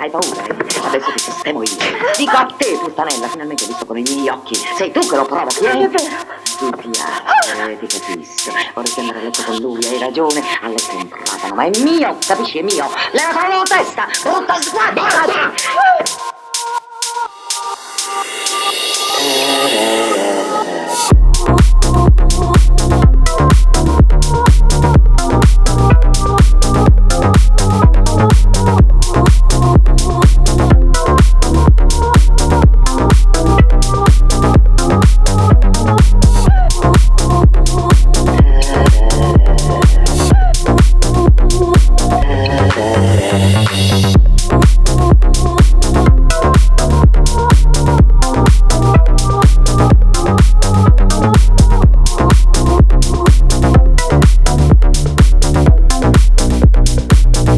[0.00, 0.44] Hai paura?
[0.44, 0.54] eh?
[0.86, 1.76] Adesso ti sistemo io.
[2.16, 4.54] Dico a te, puttanella, finalmente ho visto con i miei occhi.
[4.54, 5.64] Sei tu che lo provochi.
[5.64, 5.70] Eh?
[5.70, 6.36] È vero.
[6.58, 8.52] Ti piace, eh, ti capisco.
[8.74, 10.42] Vorresti andare a letto con lui, hai ragione.
[10.62, 12.58] A letto un platano, ma è mio, capisci?
[12.58, 12.88] È mio.
[13.12, 15.02] Levatelo dalla testa, brutta sguardo.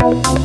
[0.00, 0.39] Thank